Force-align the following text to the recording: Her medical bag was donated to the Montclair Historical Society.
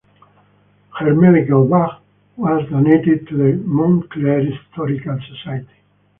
Her 0.97 1.13
medical 1.13 1.67
bag 1.69 1.99
was 2.35 2.67
donated 2.71 3.27
to 3.27 3.37
the 3.37 3.57
Montclair 3.65 4.39
Historical 4.45 5.19
Society. 5.29 5.69